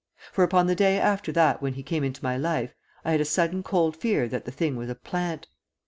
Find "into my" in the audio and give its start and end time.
2.03-2.35